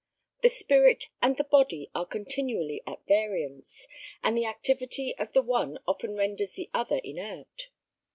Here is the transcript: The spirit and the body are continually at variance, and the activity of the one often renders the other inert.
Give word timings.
The 0.41 0.49
spirit 0.49 1.09
and 1.21 1.37
the 1.37 1.43
body 1.43 1.91
are 1.93 2.07
continually 2.07 2.81
at 2.87 3.05
variance, 3.05 3.87
and 4.23 4.35
the 4.35 4.47
activity 4.47 5.15
of 5.19 5.33
the 5.33 5.43
one 5.43 5.77
often 5.87 6.15
renders 6.15 6.53
the 6.53 6.71
other 6.73 6.99
inert. 7.03 7.69